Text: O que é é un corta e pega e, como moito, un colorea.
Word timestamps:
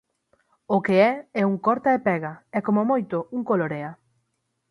O 0.75 0.77
que 0.85 0.95
é 1.09 1.11
é 1.41 1.43
un 1.51 1.55
corta 1.65 1.89
e 1.97 1.99
pega 2.07 2.33
e, 2.57 2.59
como 2.65 2.81
moito, 2.91 3.17
un 3.35 3.41
colorea. 3.49 3.91